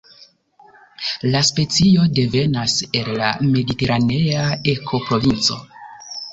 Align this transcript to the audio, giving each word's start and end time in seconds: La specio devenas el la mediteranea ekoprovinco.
La 1.35 1.41
specio 1.49 2.07
devenas 2.21 2.79
el 3.01 3.13
la 3.21 3.29
mediteranea 3.53 4.49
ekoprovinco. 4.77 5.63